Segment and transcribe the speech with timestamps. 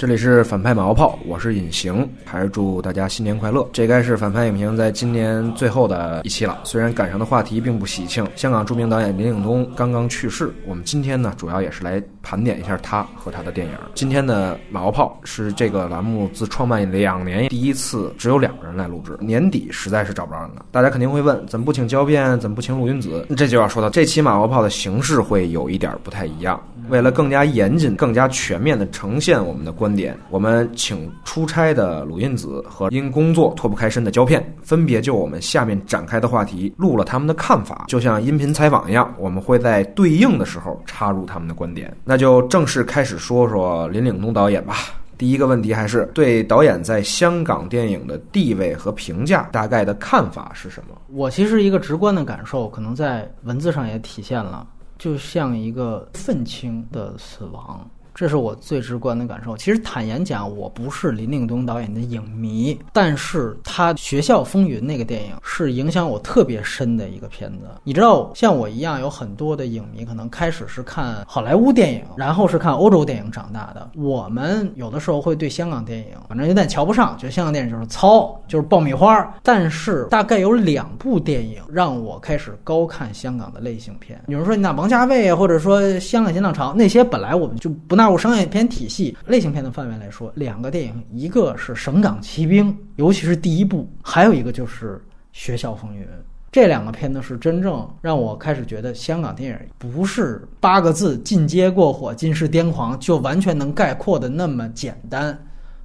[0.00, 3.68] 这里是反派马后炮，我是隐形，还是祝大家新年快乐。
[3.70, 13.72] 这该是反派影评在今年最后的一期了，虽然赶上的话题并不喜庆，香港著名导演林岭东刚刚去世，我们今天呢主要也是来盘点一下他和他的电影。
[13.94, 20.64] 今天的马后炮是这个栏目自创办两年第一次只有两个人来录制，年底实在是找不着人了。
[20.70, 23.26] 大家肯定会问，怎么不请胶片，怎么不请鲁云子？
[23.36, 26.60] 这就要说到这期马后炮的形式会有一点不太一样。
[26.88, 41.96] 为了更加严谨、更加全面地呈现我们的观点，我们请出差的鲁印子和因工作脱不开身的胶片，分别就我们下面展开的话题录了他们的看法，就像音频采访一样，我们会在对应的时候插入他们的观点。
[42.10, 44.74] 那就正式开始说说林岭东导演吧。
[45.16, 51.00] 第一个问题还是对导演在香港电影的地位和评价大概的看法是什么？
[51.06, 54.66] 我其实一个直观的感受，可能在文字上也体现了。
[54.98, 57.88] 就像一个愤青的死亡。
[58.20, 59.56] 这是我最直观的感受。
[59.56, 67.60] 其实坦言讲，我不是林岭东导演的影迷，但是他《学校风云》那个电影是影响我特别深的一个片子。
[67.82, 73.92] 你知道，像我一样有很多的影迷，可能开始是看好莱坞电影，然后是看欧洲电影长大的。
[73.96, 79.34] 我们有的时候会对香港电影，反正有点瞧不上，觉得香港电影就是糙，就是爆米花。
[79.42, 84.22] 但是大概有两部电影让我开始高看香港的类型片。
[84.26, 88.09] 比如说，你那王家卫啊，或者说《香港新浪潮》，那些本来我们就不纳。
[88.10, 94.96] 入商业片体系类型片的范围来说，两个电影，一个是《省港奇兵》，尤其是第一部，还有一个就是
[95.32, 96.02] 《学校风云》。
[96.52, 105.38] 这两个片子是真正让我开始觉得香港电影不是八个字“进阶过火、尽是癫狂”就完全能概括的那么简单。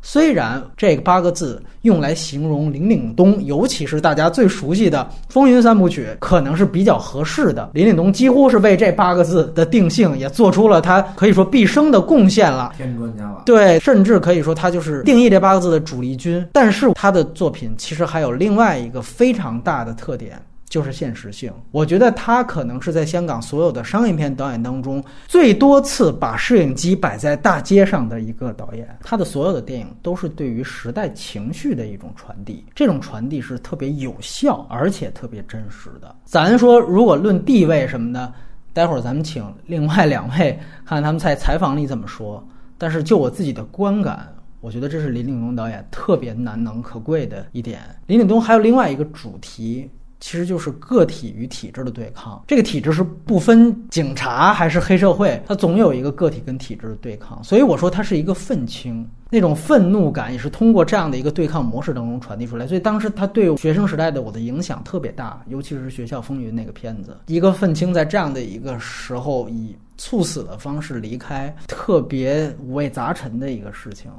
[0.08, 5.00] 虽然这八个字用来形容林岭东，尤其是大家最熟悉的
[5.34, 7.72] 《风云三部曲》，可能是比较合适的。
[7.74, 12.72] 林岭东几乎是为这八个字的定性，也做出了他可以说毕生的贡献了。
[12.78, 16.48] 天专家了，对，甚至可以说他就是定义这八个字的主力军。
[16.54, 20.40] 但是他的作品其实还有另外一个非常大的特点。
[20.68, 28.98] 就是现实性，我觉得他可能是在香港所有的商业片导演当中最多次把摄影机摆在大街上的一个导演。
[29.02, 36.14] 他的所有的电影都是对于时代情绪的一种传递，这种传递是特别有效而且特别真实的。
[36.26, 38.34] 咱说，如果论地位什么的，
[38.74, 42.46] 待会儿咱们请另外两位看看他们在采访里怎么说。
[42.78, 44.28] 但是就我自己的观感，
[44.60, 47.82] 我觉得这是林岭东导演特别难能可贵的一点。
[48.08, 49.90] 林岭东还有另外一个主题。
[50.26, 57.44] 其实就是个体与体制的对抗，这个体制是不分警察还是黑社会，它总有一个个体跟体制的对抗。
[57.44, 62.66] 所以我说它是一个愤青，那种愤怒感也是通过这样的一个对抗模式当中传递出来。
[62.66, 74.10] 所以当时他对学生时代的我的影响特别大，尤其是《学校风云》那个片子，一个愤青在这样的一个时候以猝死的方式离开，特别五味杂陈的一个事情。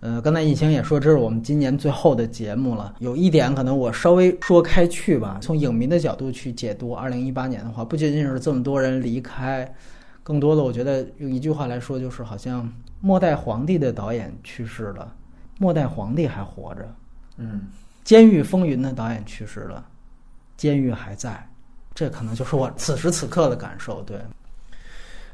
[0.00, 2.94] 呃，刚才疫情也说，这是我们今年最后的节目了。
[3.00, 9.70] 有一点可能我稍微说开去吧，从影迷的角度去解读二零一八年的话，不仅仅是这么多人离开，
[10.22, 12.66] 更多的我觉得用一句话来说，就是好像
[13.02, 15.14] 末代皇帝的导演去世了，
[15.58, 16.94] 末代皇帝还活着。
[17.36, 17.60] 嗯，
[18.02, 19.84] 监狱风云的导演去世了，
[20.56, 21.46] 监狱还在，
[21.94, 24.00] 这可能就是我此时此刻的感受。
[24.04, 24.18] 对。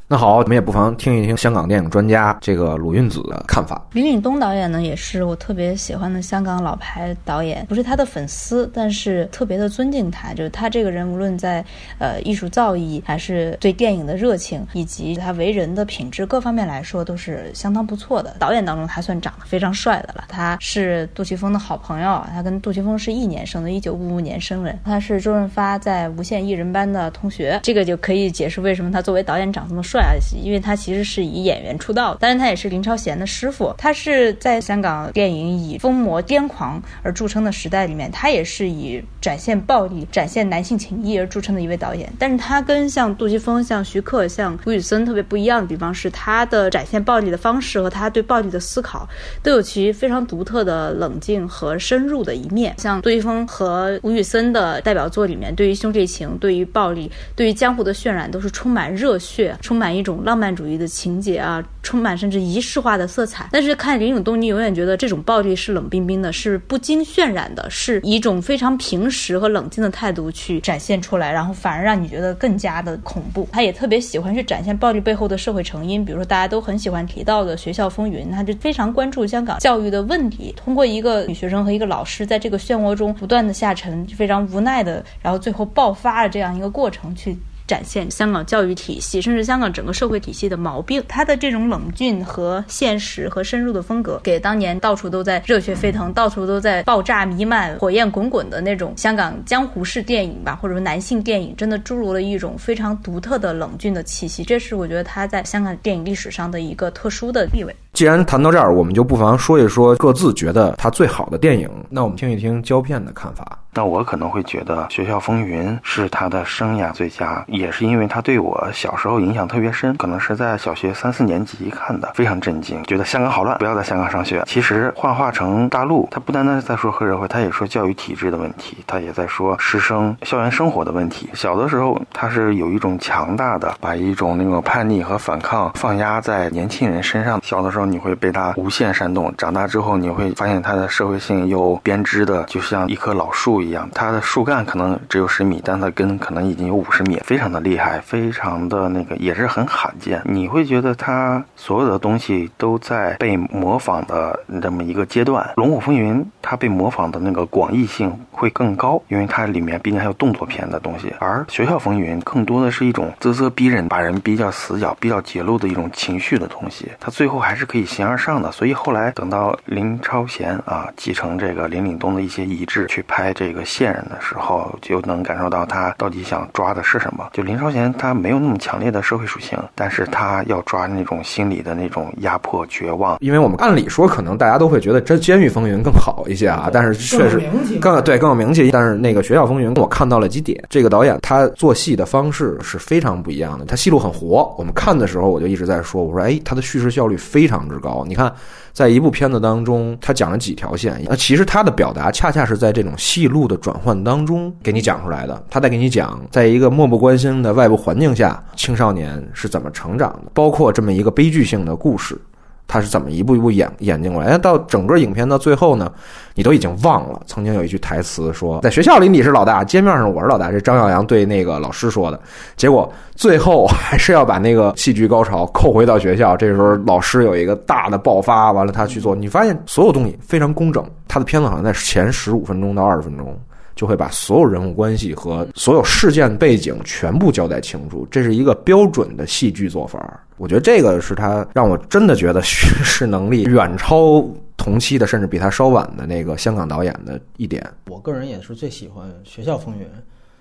[0.08, 3.84] 那好，我们也不妨听一听香港电影专家这个鲁韵子的看法。
[3.90, 10.32] 林岭东导演呢，也是我特别喜欢的香港老牌导演，不是他的粉丝，但是特别的尊敬他。
[10.32, 11.64] 就是他这个人，无论在
[11.98, 18.32] 呃艺术造诣，还是对电影的热情，以及他为人的品质各方面来说，都是相当不错的。
[18.38, 20.22] 导演当中，他算长得非常帅的了。
[20.28, 24.78] 他是杜琪峰的好朋友，他跟杜琪峰是一年生的，一九五五年生人。
[24.84, 29.95] 他是周润发在无线艺人班的同学，这个就可以解释为什么他作为导演长这么帅。
[30.42, 33.74] 因为他其实是以演员出道，当然他也是林超贤的师傅。
[33.78, 42.12] 他是在香港电影以疯魔癫狂而著称的时代里面，他也是以展现暴力、展现男性情谊而著称的一位导演。
[42.18, 49.08] 但是他跟像杜琪峰、像徐克、像吴宇森特别不一样的地方是，他的展现暴力的方式和他对暴力的思考
[49.42, 52.74] 都有其非常独特的冷静和深入的一面。
[52.78, 59.85] 像杜琪峰和吴宇森的代表作里面，对于兄弟情、对于暴力、对于江湖的渲染，都是充满热血、充满。
[59.86, 63.48] 满一种浪漫主义的情节啊，充满甚至仪式化的色彩。
[63.52, 73.48] 但是看林永东，你永远觉得这种暴力是冷冰冰的，是不经渲染的，是一种非常平实和冷静的态度去展现出来，然后反而让你觉得更加的恐怖。
[73.52, 87.38] 他也特别喜欢去展现暴力背后的社会成因，比如说大家都很喜欢提到的学校风云，他就非常关注香港教育的问题，通过一个女学生和一个老师在这个漩涡中不断的下沉，非常无奈的，然后最后爆发了这样一个过程去。
[87.66, 91.02] 展现香港教育体系，甚至香港整个社会体系的毛病。
[91.08, 104.44] 他的这种冷峻和现实和深入的风格，给当年到处都在热血沸腾、到处都在爆炸弥漫、火焰滚滚的那种香港江湖式电影吧，或者说男性电影，真的注入了一种非常独特的冷峻的气息。
[104.44, 107.74] 这是我觉得他在香港电影历史上的一个特殊的地位。
[107.96, 111.66] 既然谈到这儿，我们就不妨说一说各自觉得他最好的电影。
[111.88, 113.58] 那我们听一听胶片的看法。
[113.72, 119.94] 那我可能会觉得《学校风云》是他的生涯最佳，也是因为他对我小时候影响特别深。
[119.96, 124.42] 可能是在小学三四年级看的，非常震惊，觉得香港好乱，不要在香港上学。
[124.46, 131.28] 其实幻化成大陆，他不单单是在说黑社会，他也说教育体制的问题，他也在说师生校园生活的问题。
[131.34, 137.40] 小的时候，他是有一种强大的，把一种那种叛逆和反抗放压在年轻人身上。
[137.42, 150.20] 小的时候你会被他无限煽动，长大之后你会发现它的社会性又编织的，就像一棵老树一样，它的树干可能只有十米，但它根可能已经有五十米，非常的厉害，非常的那个，也是很罕见。
[150.24, 166.90] 你会觉得它所有的东西都在被模仿的这么一个阶段，《龙虎风云》它被模仿的那个广义性会更高，因为它里面毕竟还有动作片的东西，而《学校风云》更多的是一种啧啧逼人，把人逼到死角、逼到绝路的一种情绪的东西。
[167.00, 173.96] 它最后还是可以形而上的，所以后来等到林超贤啊继承这个林岭东的一些遗志去拍这个线。
[173.96, 177.30] 人的时候就能感受到他到底想抓的是什么。
[177.32, 183.16] 就林超贤，他没有那么强烈的社会属性，但是他要抓那种心理的那种压迫、绝望。
[183.20, 187.40] 因为我们按理说，可能大家都会觉得这《监狱风云》更好一些啊，但是确实
[187.80, 188.70] 更对更有名气。
[188.72, 190.62] 但是那个《学校风云》，我看到了几点。
[190.68, 194.52] 这个导演他做戏的方式是非常不一样的，他戏路很活。
[194.58, 198.04] 我们看的时候，我就一直在说，我说哎，他的叙事效率非常常之高。
[198.06, 198.32] 你看。
[198.76, 205.42] 在一部片子当中，他讲了几条线，那其实他的表达恰恰是在这种戏路的转换当中给你讲出来的。
[205.48, 212.20] 他在给你讲，在一个漠不关心的外部环境下，青少年是怎么成长的，包括这么一个悲剧性的故事。
[212.68, 214.36] 他是怎么一步一步演演进过来？
[214.38, 215.90] 到整个影片到最后呢，
[216.34, 222.20] 你都已经忘了曾经有一句台词说，在学校里你是老大，街面上我是老大，这张耀扬对那个老师说的。
[222.56, 226.36] 结果最后还是要把那个戏剧高潮扣回到学校。
[226.36, 230.84] 这时候老师有一个大的爆发，完了他去做，你发现所有东西非常工整。
[231.06, 233.38] 他的片子好像在前十五分钟到二十分钟。
[233.76, 240.26] 就会把所有人物关系和所有事件背景全部交代清楚，这是一个标准的戏剧做法。
[240.38, 244.26] 我觉得这个是他让我真的觉得叙事能力远超
[244.56, 247.64] 同期的，甚至比他稍晚的那个香港导演的一点。
[247.88, 249.84] 我个人也是最喜欢《学校风云》。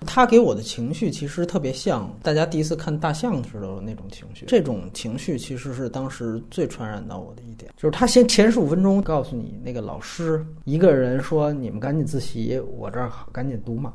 [0.04, 13.92] 他给我的情绪其实特别像大家第一次看大象时的那种情绪，这种情绪其实是当时最传染到我的一点，就是他先前十五分钟告诉你那个老师一个人说你们赶紧自习，我这儿赶紧读马，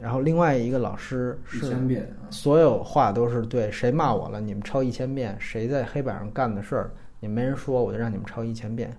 [0.00, 1.76] 然后另外一个老师是
[2.30, 8.96] 所有话都是对谁骂我了，你们抄一千遍，谁在黑板上干的事儿，也没人说，我就让你们抄一千遍。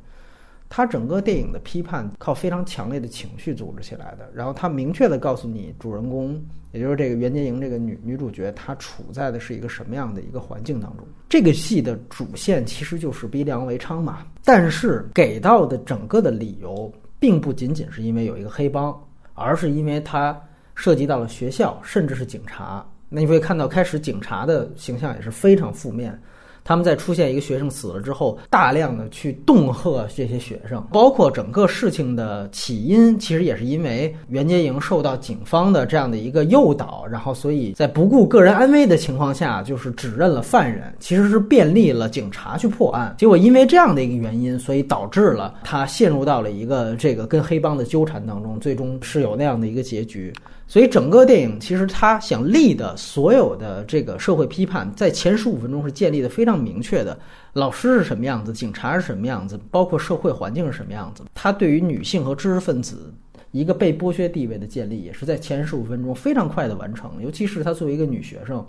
[0.75, 6.37] 他整个电影的批判靠非常强烈的情绪组织起来的，然后他明确的告诉你，主人公
[6.73, 11.07] 也就是这个袁洁莹这个女女主角，她处在的是一个什么样的一个环境当中。
[11.29, 18.93] 这个戏的主线其实就是逼良为娼嘛，但是给到的整个的理由，并不仅仅是因为有一个黑帮，
[19.33, 20.37] 而是因为它
[20.75, 22.85] 涉及到了学校，甚至是警察。
[23.07, 26.21] 那你会看到，开始警察的形象也是非常负面。
[26.65, 43.13] 他们在出现一个学生死了之后，大量的去恫吓这些学生，包括整个事情的起因，其实也是因为袁洁莹受到警方的这样的一个诱导，然后所以在不顾个人安危的情况下，就是指认了犯人，其实是便利了警察去破案。
[43.15, 50.33] 结果因为这样的一个原因，所以导致了他陷入到了一个这个跟黑帮的纠缠当中，最终是有那样的一个结局。
[50.67, 57.17] 所以整个电影其实他想立的所有的这个社会批判，在前十五分钟是建立的非常明确的。
[57.53, 61.23] 老师是什么样子，警察是什么样子，包括社会环境是什么样子。
[61.33, 63.13] 他对于女性和知识分子
[63.51, 67.11] 一个被剥削地位的建立，也是在前十五分钟非常快的完成。
[67.21, 68.65] 尤其是他作为一个女学生，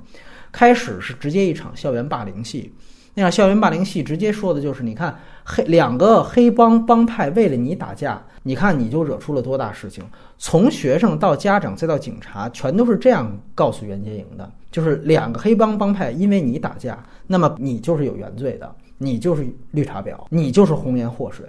[0.52, 2.72] 开始是直接一场校园霸凌戏。
[3.18, 10.04] 那样校园霸凌戏直接说的就是，你看黑两个黑帮帮派为了你打架，你看你就惹出了多大事情。
[10.37, 21.46] 从学生到家长再到警察，全都是这样告诉袁洁莹的，就是两个黑帮帮派因为你打架，那么你就是有原罪的，你就是绿茶婊，你就是红颜祸水。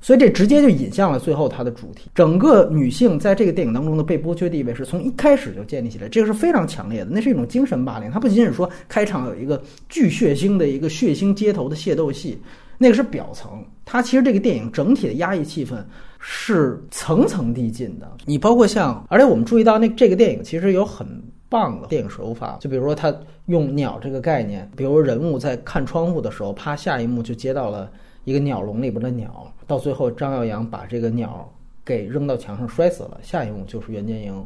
[0.00, 2.10] 所以这直接就引向了最后它的主题。
[2.14, 7.10] 整个女性在这个电影当中的被剥削地位是从一开始就建立起来，这个是非常强烈的。
[7.10, 12.38] 那是一种精神霸凌，它不仅仅说开场有一个巨血腥的一个血腥街头的械斗戏，
[12.78, 13.64] 那个是表层。
[13.84, 15.76] 它其实这个电影整体的压抑气氛
[16.18, 18.06] 是层层递进的。
[18.26, 21.06] 你包括像，而且我们注意到那这个电影其实有很
[21.48, 22.58] 棒的电影手法。
[22.60, 23.14] 就比如说他
[23.46, 27.90] 用鸟这个概念，比如人物在看窗户的时候，啪，下一幕就接到了
[28.24, 31.48] 一个鸟笼里边的鸟，到最后张耀扬把这个鸟
[31.84, 34.44] 给扔到墙上摔死了，下一幕就是袁洁莹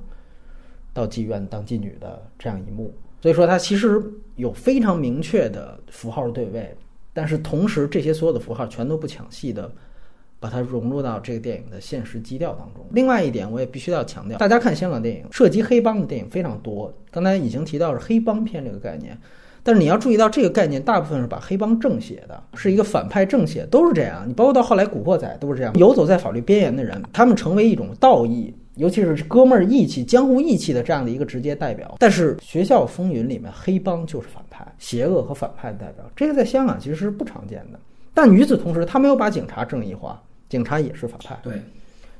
[0.93, 2.95] 到妓院当妓女的这样一幕。
[3.23, 4.03] 所以说，它其实
[4.37, 6.77] 有非常明确的符号对位，
[7.15, 9.73] 但是同时这些所有的符号全都不抢戏的。
[10.41, 12.85] 把它融入到这个电影的现实基调当中。
[12.91, 16.93] 另外一点，我也必须要强调，大家看香港电影，涉及黑帮的电影非常多。
[17.13, 19.17] 刚才已经提到是黑帮片这个概念，
[19.63, 24.25] 但是你要注意到这个概念大部分是把黑帮正写的，是一个反派正写，都是这样。
[24.27, 31.95] 你包括到后来《古惑仔》都是这样，游走在法律边缘的人，他们成为一种道义，尤其是哥们儿义气、江湖义气的这样的一个直接代表。
[31.99, 37.79] 但是《学校风云》里面，黑帮就是反派，邪恶和反派的代表，这个在香港其实是不常见的。
[38.15, 40.21] 但与此同时，他没有把警察正义化。
[40.49, 41.55] 警察也是反派，对，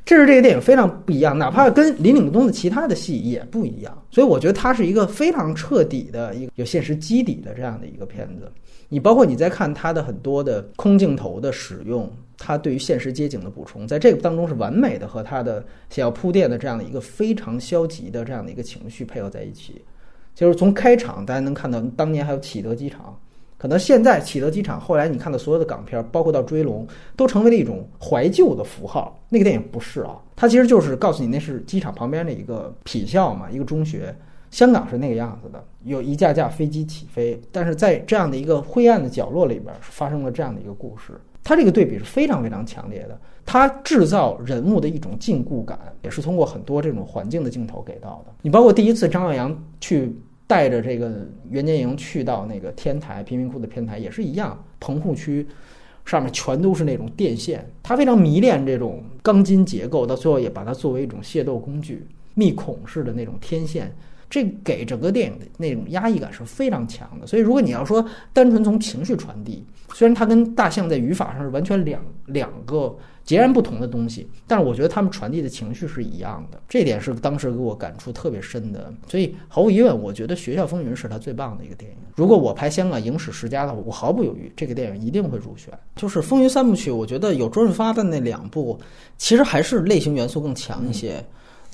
[0.05, 8.51] 这是这个电影非常不一样，哪怕跟林岭东的其他的戏也不一样，所以我觉得它是一个非常彻底的一个有现实基底的这样的一个片子。
[8.89, 19.81] 你包括你在看它的很多的空镜头的使用，它对于现实街景的补充，在这个当中是完美的，和它的想要铺垫的这样的一个非常消极的这样的一个情绪配合在一起。
[20.35, 23.17] 就是从开场大家能看到，当年还有启德机场。
[23.63, 29.17] 可能现在启德机场，后来你看到所有的港片，包括到追龙，都成为了一种怀旧的符号。
[29.29, 34.13] 那个电影不是啊，它其实就是告诉你那是机场旁边的一个痞校嘛，一个中学。
[34.51, 41.13] 香港是那个样子的，有一架架飞机起飞，但是在这样的一个灰暗的角落里边，发生了这样的一个故事。
[41.45, 43.17] 它这个对比是非常非常强烈的，
[43.47, 48.33] 它制造人物的一种禁锢感，也是通过很多这种环境的镜头给到的。
[48.43, 50.13] 你包括第一次张耀扬去。
[50.53, 51.11] 带着这个
[51.49, 55.47] 袁建莹去到那个天台贫民窟的天台也是一样，棚户区
[56.05, 63.91] 上面全都是那种电线，他非常迷恋这种钢筋结构，到最后也把它作为一种械斗工具，密孔式的那种天线，
[64.33, 67.27] 这给整个电影的那种压抑感是非常强的。
[67.27, 69.63] 所以如果你要说单纯从情绪传递，
[69.93, 72.97] 虽然它跟大象在语法上是完全两两个。
[73.25, 78.93] 截然不同的东西，但是我觉得他们传递的情绪是一样的，这点是当时给我感触特别深的。
[79.07, 81.97] 所以毫无疑问，我觉得《学校风云》是他最棒的一个电影。
[82.17, 85.73] 如果我拍香港影史十佳的话，我毫不犹豫，这个电影一定会入选。
[85.95, 88.77] 就是《风云三部曲》，我觉得有周润发的那两部，
[89.19, 91.25] 其实还是类型元素更强一些。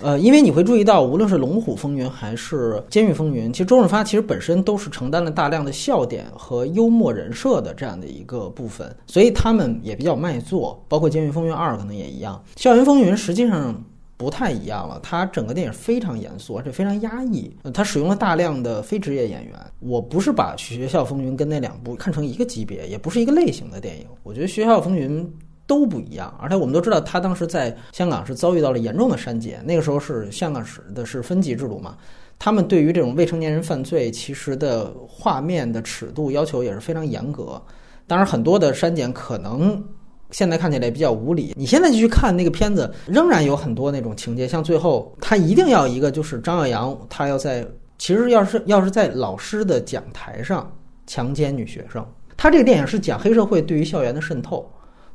[0.00, 10.80] 呃，因为你会注意到，无论是《龙虎风云》还是《监狱风云》，其实周润发其实本身都是承担了大量的笑点和幽默人设的这样的一个部分，所以他们也比较卖座。
[10.86, 13.74] 包括《监狱风云二》可能也一样，《校园风云》实际上
[14.16, 17.50] 不太一样了，它整个电影非常严肃，而且非常压抑。
[17.74, 19.54] 它使用了大量的非职业演员。
[19.80, 24.06] 我不是把《学校风云》跟那两部看成一个级别，也不是一个类型的电影。
[24.22, 25.24] 我觉得《学校风云》。
[25.68, 29.64] 都不一样，而且我们都知道，他当时在香港是遭遇到了严重的删减。
[29.64, 31.96] 那个时候是香港是的是分级制度嘛，
[32.38, 37.62] 他们对于这种未成年人犯罪，其实的画面的尺度要求也是非常严格。
[38.06, 39.84] 当然，很多的删减可能
[40.30, 41.52] 现在看起来比较无理。
[41.54, 47.62] 你现在去看那个片子，仍然有很多那种情节，像最后他一定要一个，就是张耀扬他要在
[47.98, 50.74] 其实要是要是在老师的讲台上
[51.06, 52.02] 强奸女学生，
[52.38, 54.66] 他这个电影是讲黑社会对于校园的渗透。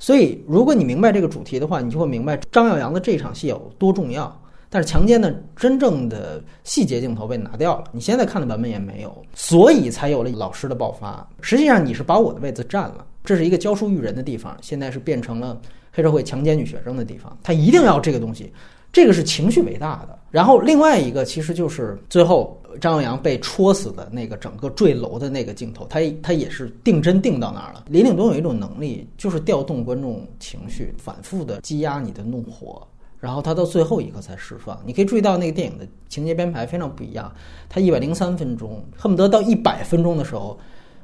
[0.03, 4.37] 所以，如果你明白这个主题的话，你就会明白张耀扬的这场戏有多重要。
[4.69, 11.25] 但是强奸的真正的细节镜头被拿掉了，你现在看的版本也没有，所以才有了老师的爆发。
[11.39, 13.05] 实际上，你是把我的位子占了。
[13.23, 15.57] 这是一个教书育人的地方，现在是变成了
[15.93, 17.37] 黑社会强奸女学生的地方。
[17.41, 18.51] 他一定要这个东西，
[18.91, 20.19] 这个是情绪伟大的。
[20.29, 22.61] 然后另外一个其实就是最后。
[22.79, 27.85] 张耀扬被戳死的那个整个坠楼的那个镜头，他他也是定帧定到那儿了。
[27.87, 32.85] 林岭东有一种能力，就是调动观众情绪，反复的积压你的怒火，
[33.19, 34.79] 然后他到最后一刻才释放。
[34.85, 37.31] 你可以注意到那个电影的情节编排非常不一样，
[37.69, 40.57] 他一百零三分钟，恨不得到一百分钟的时候，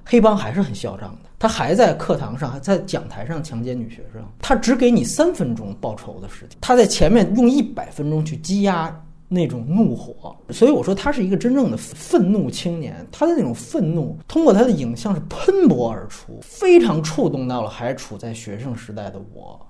[0.05, 8.93] 黑帮还是很嚣张的，他还在课堂上，还在讲台上强奸女学生，他只给你三分钟报仇的时间，他在前面用一百分钟去积压。
[9.31, 13.05] 那种怒火，所以我说他是一个真正的愤怒青年。
[13.11, 19.63] 他的那种愤怒，通过他的影像是喷薄而出，非常触动到了还处在学生时代的我。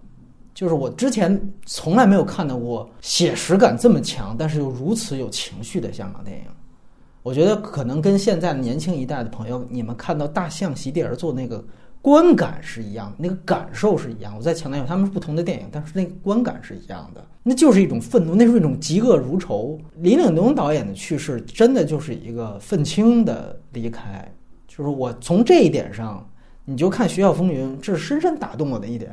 [0.54, 6.46] 就是我之前从来没有看到过写实感这么强，但是又如此有情绪的香港电影。
[7.22, 11.64] 我觉得可能跟现在年轻一代的朋友，你们看到大象席地而坐那个。
[12.02, 14.34] 观感是一样，那个感受是一样。
[14.38, 17.26] 我再强调一下，他们是不同的电影，但是那个观感是一样的。
[17.44, 19.80] 那就是一种愤怒，那是一种嫉恶如仇。
[19.98, 24.32] 林岭东导演的去世，真的就是一个愤青的离开。
[24.68, 26.26] 就是我从这一点上，
[26.64, 29.12] 你就看《学校风云》，这是深深打动我的一点。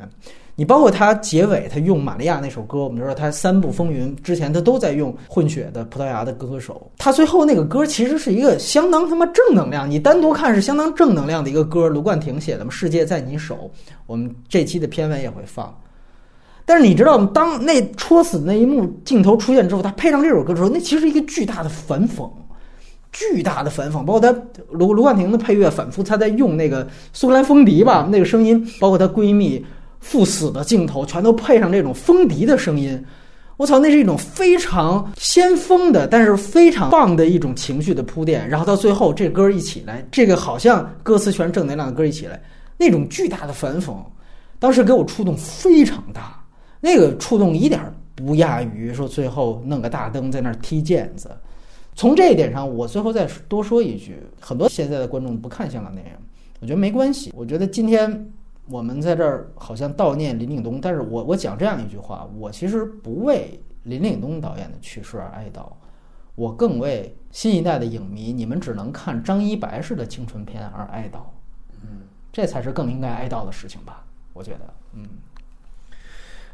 [0.59, 13.55] 你包括他结尾他用玛利亚那首歌，我们知道他三部风云之前他都在用混血的葡萄牙的歌手，他最后那个歌其实是一个相当他妈正能量，你单独看是相当正能量的一个歌，卢冠廷写的嘛，《世界在你手》，
[14.07, 15.71] 我们这期的片尾也会放。
[16.65, 22.27] 但是你知道，当那戳死那一幕镜头出现之后，他配上这首歌之后，那其实是一个巨大的反讽，
[23.11, 24.03] 巨大的反讽。
[24.03, 24.35] 包括他
[24.71, 29.63] 卢卢冠廷的配乐反复，他在用那个苏格兰风笛吧，那个声音，包括她闺蜜
[29.99, 33.03] 赴死的镜头，全都配上这种风笛的声音。
[33.57, 38.47] 我操，那是一种非常先锋的，但是非常棒的一种情绪的铺垫。
[38.47, 42.39] 然后到最后，这歌一起来，这个好像歌词全是正能量的歌一起来，
[42.77, 43.95] 那种巨大的反讽，
[44.59, 46.39] 当时给我触动非常大。
[46.79, 47.81] 那个触动一点
[48.13, 51.31] 不亚于说最后弄个大灯在那儿踢毽子。
[51.95, 56.11] 从这一点上，我最后再多说一句：很多现在的观众不看香港电影，
[56.59, 57.33] 我觉得没关系。
[57.35, 58.31] 我觉得今天
[58.69, 65.61] 我们在这儿好像悼念林岭东，但是我我讲这样一句话：我其实不为林岭东导演的去世而哀悼，
[66.35, 71.19] 我更为新一代的影迷，你们只能看张一白式的青春片而哀悼。
[71.81, 72.01] 嗯，
[72.33, 74.03] 这才是更应该哀悼的事情吧？
[74.33, 75.07] 我觉得，嗯。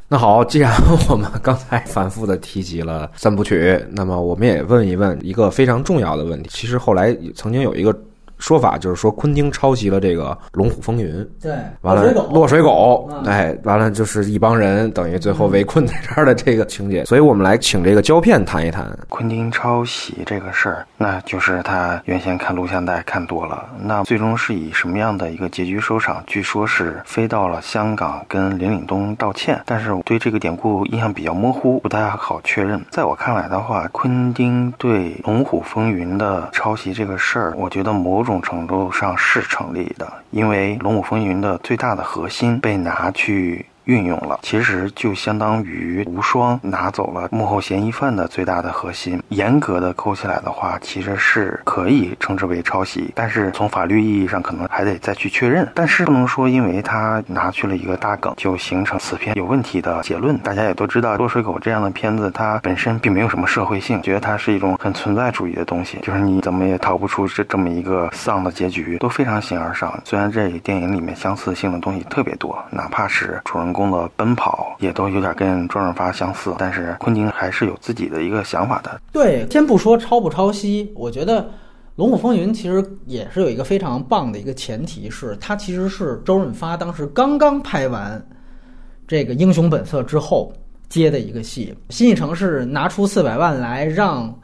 [0.06, 0.70] 那好，既然
[1.08, 6.48] 我们刚才反复的提及了三部曲，那么我们也问一问一个非常重要的问题。
[6.52, 7.92] 其实后来曾经有一个。
[8.38, 17.04] 说法就是说，昆汀抄袭了这个《龙虎风云》，对，完了落水狗，哎，完了就是一帮人等于最后围困在这儿的这个情节。
[17.04, 18.84] 所以我们来请这个胶片谈一谈。
[19.08, 26.22] 昆汀抄袭这个事儿，那就是他原先看录像带看多了，那最终是以什么样的一个结局收场？
[26.26, 32.82] 据说是飞到了香港跟林岭东道歉，但是我对这个典故印象比较模糊，不太好确认。
[32.90, 38.40] 在我看来的话，昆汀对《龙虎风云》的抄袭这个事儿，我觉得某某种。
[38.44, 43.64] 程度上是成立的，因为《龙虎风云》的最大的核心被拿去。
[43.84, 49.22] 运用了，其实就相当于无双拿走了幕后嫌疑犯的最大的核心。
[49.28, 55.68] 严格的抠起来的话，其实是可以称之为抄袭，但是从法律意义上可能还得再去确认。
[55.74, 60.38] 但是不能说因为他拿去了一个大梗，就形成此片有问题的结论。
[60.38, 69.92] 大家也都知道，《落水狗》这样的片子，它本身并没有什么社会性，觉得它是一种很存在主义的东西，就是你怎么也逃不出这这么一个丧的结局，都非常形而上。
[70.04, 73.73] 虽然这电影里面相似性的东西特别多，哪怕是主人。
[73.74, 78.98] 公的奔跑也都有点跟周润发相似，但是昆汀还是有自己的一个想法的。
[79.12, 81.42] 对，先不说抄不抄袭，我觉得
[81.96, 88.24] 《龙虎风云》其实也是有一个非常棒的一个前提，是它其实是周润发当时刚刚拍完
[89.06, 90.50] 这个《英雄本色》之后
[90.88, 94.34] 接的一个戏，新艺城是拿出四百万来让。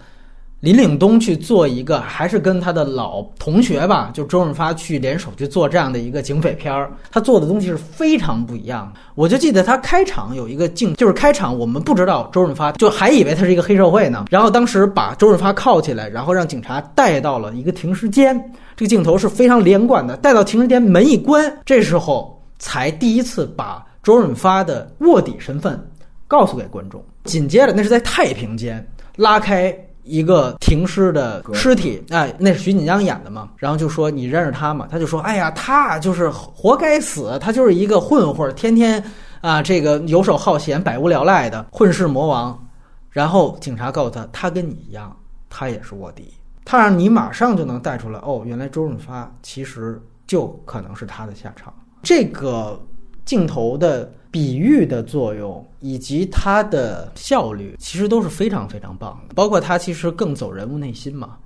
[0.61, 6.93] 林岭东去做一个，还是跟他的老同学吧，就周润发去联手去做这样的一个警匪片儿。
[7.11, 9.01] 他做的东西是非常不一样的。
[9.15, 14.27] 我就记得他开场有一个镜，就是开场我们不知道周润发，就还以为他是一个黑社会呢。
[14.31, 18.39] 然后当时把周润发铐起来，然后让警察带到了一个停尸间。
[18.77, 25.83] 这个镜头是非常连贯的，带到停尸间门一关，这时候才第一次把周润发的卧底身份
[26.29, 27.03] 告诉给观众。
[27.25, 29.75] 紧接着那是在太平间拉开。
[30.03, 33.51] 一个停尸的尸体，哎，那是徐锦江演的嘛？
[33.57, 34.89] 然后就说你认识他吗？
[34.91, 39.03] 他就说，哎呀，他就是活该死，他就是一个混混，天天
[39.41, 42.67] 啊，这个游手好闲、百无聊赖的混世魔王。
[43.11, 45.17] 然后警察告诉他，他跟你一样，
[45.49, 46.33] 他也是卧底。
[46.65, 51.73] 他让你马上就能带出来，哦，原来周润发其实就可能是他的下场。
[52.03, 52.81] 这个
[53.25, 54.13] 镜头的。
[54.31, 59.35] 比喻的作用以及它的效率，其实都是非常非常棒的。
[59.35, 61.37] 包括它其实更走人物内心嘛，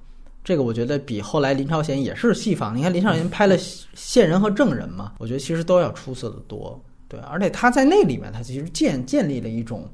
[0.43, 2.77] 这个我觉得比后来林超贤也是戏仿。
[2.77, 6.79] 你看林超贤拍了线人和证人嘛，我觉得其实都要出色的多。
[7.09, 9.89] 对，而且他在那里面，他其实建建立了一种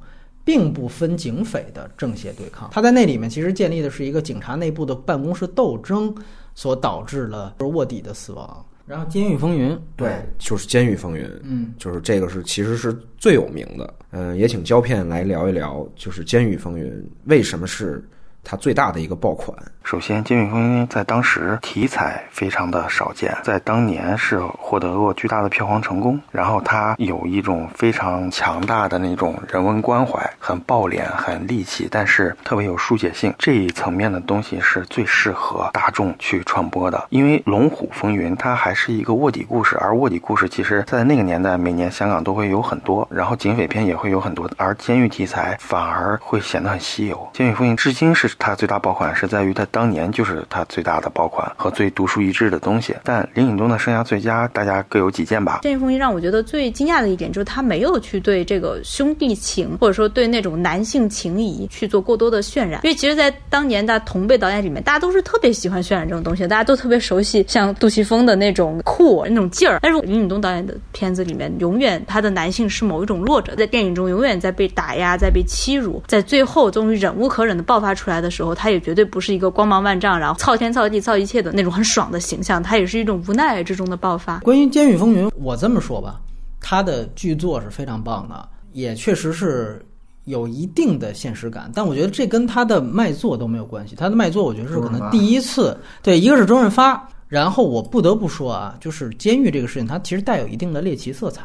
[0.45, 2.71] 并不分警匪的正邪对抗。
[2.73, 6.15] 他在那里面其实建立的是一个警察内部的办公室斗争
[6.55, 8.65] 所导致了卧底的死亡。
[8.91, 13.95] 然后《监狱风云》对，就是《监狱风云》，嗯，就是这个是其实是最有名的。
[14.11, 16.87] 嗯，也请胶片来聊一聊，就是《监狱风云》
[17.27, 18.05] 为什么是。
[18.43, 19.55] 它最大的一个爆款，
[19.91, 26.17] 首先《监狱风云》在当时题材非常的少见，在当年是获得过巨大的票房成功。
[26.31, 33.35] 然后它有一种非常强大的那种人文关怀，很爆脸，很戾气，但是特别有书写性。
[33.37, 37.09] 这一层面的东西是最适合大众去传播的。
[37.11, 47.17] 因为《龙虎风云》它还是一个卧底故事，而卧底故事其实在那个年代每年香港都会有很多，然后警匪片也会有很多，而监狱题材反而会显得很稀有。
[47.37, 48.31] 《监狱风云》至今是。
[48.39, 52.95] 它最大爆款，是在于它当当年就是他最大的爆款和最独树一帜的东西。
[53.03, 55.61] 但林岭东的生涯最佳，大家各有己见吧。
[55.63, 69.79] 《监狱风云》让我觉得最惊讶的一点就是他没有去对这个兄弟情，或者说对那种男性情谊去做过多的渲染，因为其实，在当年的同辈导演里面，大家都是特别喜欢渲染这种东西，大家都特别熟悉像杜琪峰的那种酷那种劲儿。
[69.81, 84.39] 但是林岭东导演的片子里面，永远他的男性是某一种弱者，在电影中永远在被打压，在被欺辱，在最后终于忍无可忍的爆发出来的时候，他也绝对不是一个光芒万丈，然后操天操地操一切的那种很爽的形象，他也是一种无奈之中的爆发。
[84.39, 86.19] 关于《监狱风云》，我这么说吧，
[86.63, 89.85] 他的剧作是非常棒的，也确实是
[90.25, 93.95] 有一定的现实感，但我觉得这跟他的卖座都没有关系。
[93.95, 101.43] 他的卖座，我觉得是可能第一次，对，一个是周润发，然后我不得不说啊，就是监狱这个事情，它其实带有一定的猎奇色彩。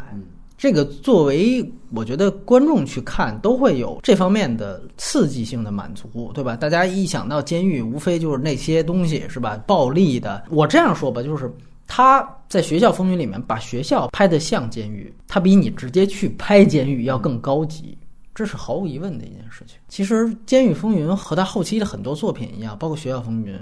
[0.58, 6.56] 这个作为我觉得观众去看都会有这方面的刺激性的满足，对吧？
[6.56, 9.58] 大家一想到监狱，无非就是那些东西，是吧？
[9.68, 10.46] 暴力的。
[10.50, 11.52] 我这样说吧，就是
[11.88, 17.98] 他在学校风云里面把学校拍得像监狱，他比你直接去拍监狱要更高级，
[18.34, 19.78] 这是毫无疑问的一件事情。
[19.90, 23.54] 其实《监狱风云》和他后期的很多作品一样，包括《学校风云》。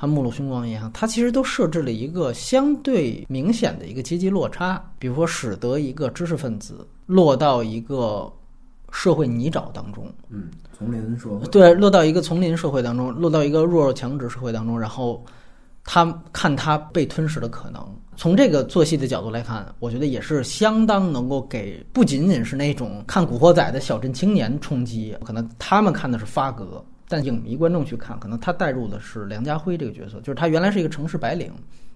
[0.00, 8.32] 和《目露凶光》一样，它其实都设置了一个相对明显的一个阶级落差，比如说使得一个知识分子落到一个
[8.90, 15.22] 社会泥沼当中，嗯，丛林社会，对，落到一个丛林社会当中，落到一个弱肉强食社会当中，然后
[15.84, 17.86] 他看他被吞噬的可能。
[18.16, 26.82] 从这个做戏的角度来看，我觉得也是相当能够给不仅仅是那种看《古惑仔》的小镇青年冲击，可能他们看的是发哥。
[27.10, 31.52] 但影迷观众去看，可能他带入的是梁家辉这个角色，就是他原来是一个城市白领，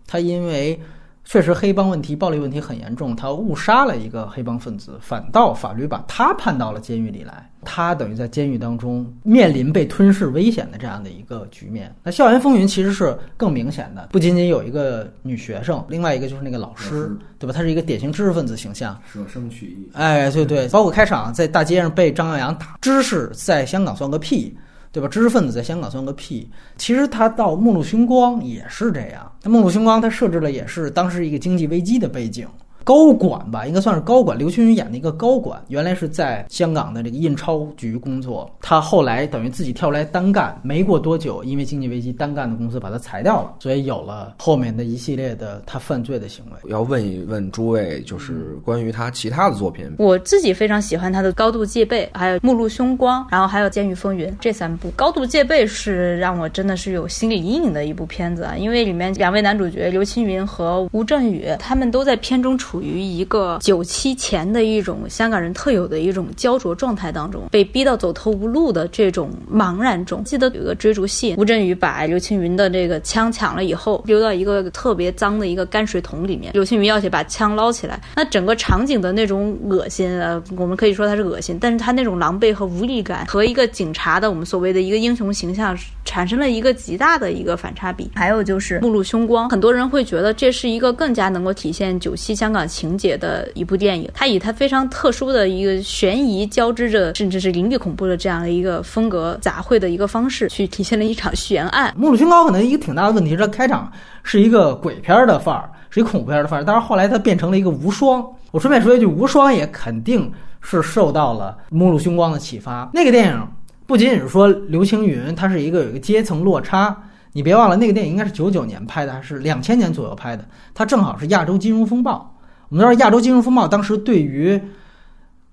[0.09, 0.79] 他因为
[1.25, 7.49] 确实黑帮问题、暴力问题很严重，他误杀了一个黑帮分子，反倒法律把他判到了监狱里来。
[7.67, 11.95] 他等于在监狱当中面临被吞噬危险的这样的一个局面。
[12.03, 17.55] 那《校园风云》其实是更明显的，不仅仅有一个女学生，另外一个就是那个老师，对吧？
[17.55, 19.89] 他是一个典型知识分子形象，舍生取义。
[19.95, 24.55] 哎，对对，包括开场在大街上被张耀扬打，知识在香港算个屁。
[24.95, 25.09] 对吧？
[25.09, 26.49] 知识分子在香港算个屁。
[26.77, 29.29] 其实他到《目露凶光》也是这样。
[29.43, 32.47] 那《目露凶光》他设置了也是当时一个经济危机的背景。
[32.85, 34.39] 高管吧，应该算是高管。
[34.39, 38.49] 刘青云演的一个高管，原来是在香港的这个印钞局工作。
[38.61, 46.71] 他后来等于自己跳出来单干，没过多久，因为经济危机，单干的公司把他裁掉了，所以有了后面的一系列的他犯罪的行为。
[46.71, 54.89] 要问一问诸位，就是关于他其他的作品，我自己非常喜欢他的《高度戒备》，还有《目露凶光》，然后还有《监狱风云》这三部。
[54.93, 62.74] 《高度戒备》是让我真的是有心理阴影的一部片子啊，因为里面两位男主角刘青云和吴镇宇，他们都在片中出。
[62.75, 70.25] 处于一个九七前的一种香港人特有的一种焦灼状态当中，被逼到走投无路的这种茫然中。
[70.25, 76.53] 记得有个追逐戏，吴镇宇把刘青云的这个枪抢了以后，丢到一个特别脏的一个泔水桶里面。
[76.53, 88.11] 刘青云要去把枪捞起来，那整个场景的那种恶心，呃，我们可以说他是恶心，但是他那种狼狈和无力感，和一个警察的我们所谓的一个英雄形象，产生了一个极大的一个反差比。
[88.17, 92.64] 还有就是目露凶光，很多人会觉得这是一个更加能够体现九七香港。
[92.67, 101.93] 情节的一部电影，它以它非常特殊的一个悬疑交织着，甚至是灵异恐怖的这样的一个风格杂烩的一个方式，去体现了一场悬案。
[101.99, 103.91] 《目露凶光》可能一个挺大的问题是，开场
[104.23, 108.25] 是一个鬼片的范儿，是一恐怖片的范儿，但是后来它变成了一个无双。
[108.51, 112.89] 我顺便说一句，无双也肯定是受到了《目露凶光》的启发。
[112.95, 113.49] 那个电影
[113.87, 116.97] 不仅仅是说刘青云，他是一个有一个阶层落差。
[117.33, 120.45] 你别忘了，那个电影应该是九九年拍的，还是两千年左右拍的？
[120.73, 122.34] 它正好是亚洲金融风暴。
[122.75, 124.61] 我们知道亚洲金融风暴当时对于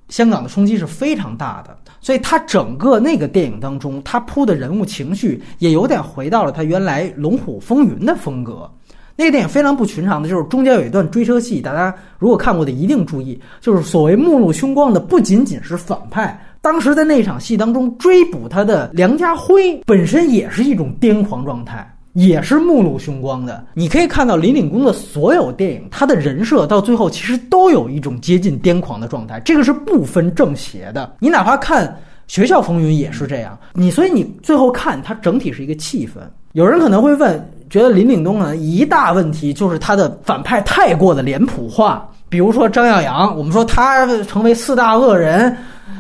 [0.10, 8.68] 香港的冲击是非常大的，所以他整个那个电影当中，他铺的人物情绪也有点回到了他原来《龙虎风云》的风格。
[9.16, 21.88] 那个电影非常不寻常的，就是中间有一段追车戏，大家如果看过的一定注意，就是所谓目露凶光的不仅仅是反派，当时在那场戏当中追捕他的梁家辉本身也是一种癫狂状态。
[22.14, 23.64] 也是目露凶光的。
[23.74, 31.14] 你可以看到林岭东的所有电影，他的人设到最后其实都有一种接近癫狂的状态，这个是不分正邪的。
[31.20, 31.88] 你哪怕看
[32.28, 33.58] 《学校风云》也是这样。
[33.74, 36.20] 你所以你最后看它整体是一个气氛。
[36.54, 45.56] 有人可能会问，觉得林岭东呢一大问题就是他的反派太过的脸谱化，比如说张耀扬，我们说他成为四大恶人，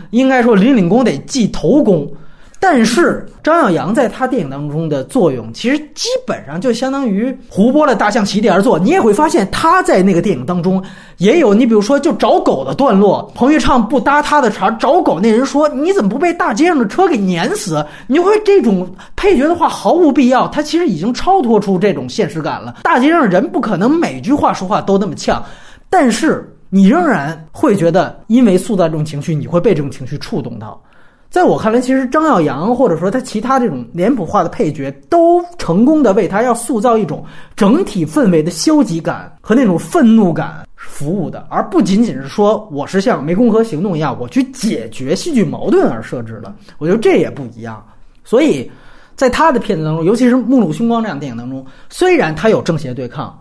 [0.10, 2.06] 应该说林岭公得记头功。
[2.64, 8.78] 但是张耀扬在他电影当中的作用，其实基本上就相当于胡波的大象席地而坐。
[8.78, 10.82] 你也会发现他在那个电影当中
[11.18, 17.84] 也有，你比如说就找狗的段落，彭昱畅不搭他的茬，找狗那人说你怎么不被大街上的车给碾死？
[18.06, 22.76] 你会这种配角的话毫无必要，他其实已经超脱出这种现实感了。
[22.84, 25.44] 大街上人不可能每句话说话都那么呛，
[25.90, 30.80] 但是你仍然会觉得，因为塑造这种情绪，你会被这种情绪触动到。
[31.32, 37.24] 在我看来，其实张耀扬或者说他其他这种脸谱化的配角，都成功的为他要塑造一种
[37.56, 46.54] 整体氛围的消极感和那种愤怒感服务的，而不仅仅是说我是像《湄公河行动》一样，我去解决戏剧矛盾而设置的。
[46.78, 47.82] 我觉得这也不一样。
[48.26, 48.70] 所以，
[49.16, 53.41] 在他的片子当中，尤其是《目露凶光》这样电影当中，虽然他有正邪对抗。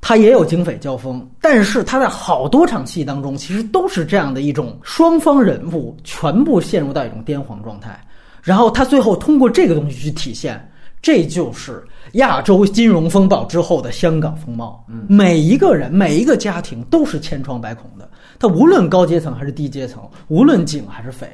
[0.00, 7.98] 他也有警匪交锋，但是他在好多场戏当中，其实都是这样的一种双方人物全部陷入到一种癫狂状态，
[8.42, 10.70] 然后他最后通过这个东西去体现，
[11.02, 14.84] 这就是亚洲金融风暴之后的香港风貌。
[15.08, 21.26] 每一个人、每一个家庭都是千疮百孔的，他无论高阶层还是低阶层，无论警还是匪。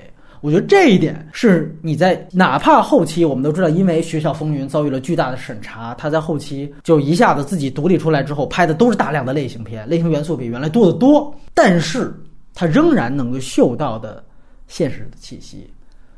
[0.42, 11.32] 我觉得这一点是你在哪怕后期，我们都知道，因为《学校风云》遭遇了巨大的审查，他在后期就一下子自己独立出来之后，拍的都是大量的类型片，类型元素比原来多得多。
[11.54, 12.12] 但是
[12.54, 14.22] 他仍然能够嗅到的
[14.66, 15.70] 现实的气息，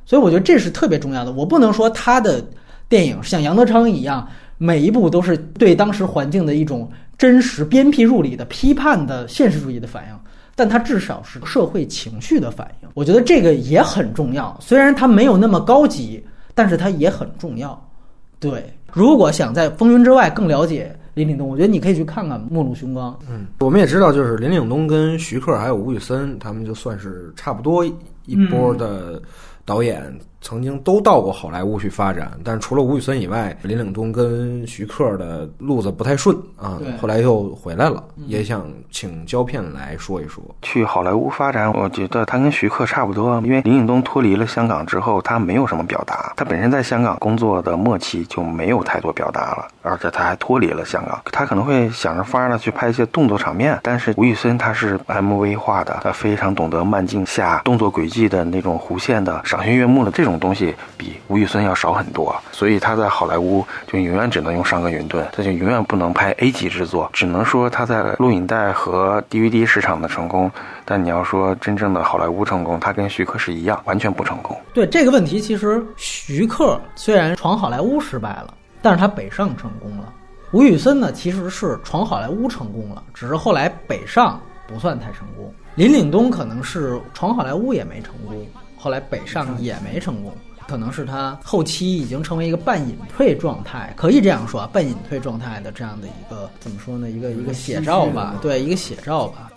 [0.07, 1.31] 所以我觉得这是特别重要的。
[1.33, 2.43] 我不能说他的
[2.89, 10.24] 电影像杨德昌一样，每一部都是对当时环境的一种真实鞭辟入里的批判的现实主义的反应。
[10.55, 14.57] 但它至少是社会情绪的反应，我觉得这个也很重要。
[14.61, 17.91] 虽然它没有那么高级，但是它也很重要。
[18.39, 23.13] 对，如果想在风云之外更了解林岭东，我觉得你可以去看看《末路凶光》。
[23.31, 27.85] 嗯，我们也知道，就是林岭东跟徐克还有吴宇森，他们就算是差不多
[28.27, 29.21] 一波的
[29.65, 30.03] 导演。
[30.45, 36.79] 曾经都到过好莱坞去发展，但是除了吴宇森以外，林岭东跟徐克的路子不太顺啊。
[37.01, 40.45] 后来又回来了，也想请胶片来说一说。
[40.61, 46.35] 去好莱坞发展，我觉得他跟徐克差不多，因为林岭东脱离了香港之后，他没有什么表达。
[46.37, 53.79] 他本身在香港工作的末期就没有太多表达了，而且他还脱离了香港，他可能会想着法儿的去拍一些动作场面。
[53.83, 60.34] 但是吴宇森他是 MV 化的，他非常懂得慢镜下动作轨迹的那种弧线的赏心悦目的这种。
[60.35, 70.51] 种东西比吴宇森要少很多，所以他在好莱坞就永远只能用上个云顿，他就永远不能拍 A 级制作，只能说他在录影带和 DVD 市场的成功。
[70.85, 74.59] 但你要说真正的好莱坞成功，他跟徐克是一样，完全不成功。
[74.73, 80.13] 对这个问题，其实徐克虽然闯好莱坞失败了，但是他北上成功了。
[80.51, 85.53] 吴宇森呢，其实是闯好莱坞成功了，只是后来北上不算太成功。
[85.75, 88.47] 林岭东可能是闯好莱坞也没成功。
[88.85, 90.31] 后来北上也没成功，
[90.69, 97.09] 可能是他后期已经成为一个半隐退状态，可以这样说，半隐退状态的这样的一个怎么说呢？
[97.09, 99.51] 一个一个写照吧，对，一个写照吧。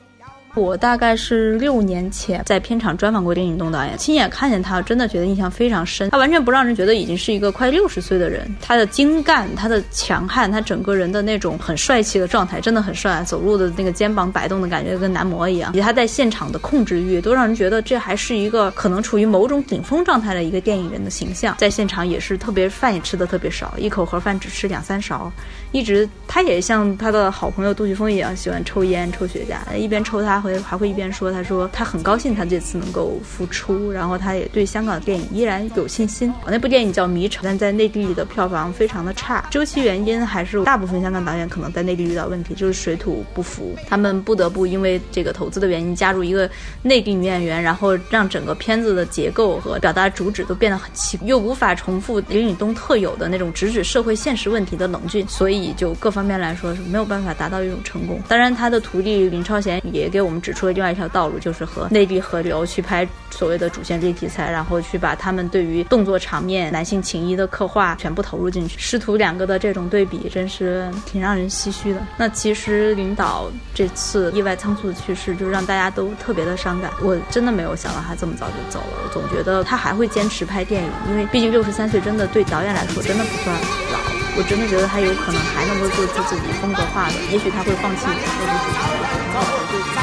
[0.56, 6.10] 我大概是六年前在片场专访过林岭东导演，亲眼看见他，真的觉得印象非常深。
[6.10, 13.24] 他完全不让人觉得已经是一个快六十岁的人，他的精干，他的强悍，他整个人的那种很帅气的状态，真的很帅。
[13.24, 21.56] 走路的那个肩膀摆动的感觉跟男模一样，以及他在现场的控制欲，都让人觉得这还是一个可能处于某种顶峰状态的一个电影人的形象。
[21.58, 25.32] 在现场也是特别饭也吃的特别少，一口盒饭只吃两三勺，
[25.72, 30.38] 一直他也像他的好朋友杜琪峰一样喜欢抽烟抽雪茄，一边抽他。
[30.38, 36.32] 会还会一边说，他说他很高兴他这次能够复出，然后他也对香港的电影依然有信心。
[36.46, 46.50] 那部电影叫《迷城》，但在内地的票房非常的差，究其原因还是大部分香港导演可能在内地遇到问题，就是水土不服，他们不得不因为这个投资的原因加入一个
[46.84, 58.20] 内地女演员，然后让整个片子的结构和表达主旨都变得很奇，又无法重复林允东特有的那种直指社会现实问题的冷峻，所以就各方面来说是没有办法达到一种成功。
[58.30, 60.38] 当然，他的徒弟林超贤也给我们。
[60.48, 68.80] 指出了另外一条道路，就是和内地合流去拍所谓的主线类题材，然后去把他们对于动作场面、男性情谊的刻画全部投入进去。
[68.80, 72.00] 师徒两个的这种对比，真是挺让人唏嘘的。
[72.16, 76.92] 那其实领导这次意外仓促的去世，就让大家都特别的伤感。
[77.02, 83.54] 我真的没有想到他这么早就走了，我总觉得他还会坚持拍电影，因为毕竟六十三岁真的对导演来说真的不算
[83.92, 84.27] 老。
[84.38, 89.97] 我真的觉得他有可能还能够做出自己风格化的，也许他会放弃那种主场的。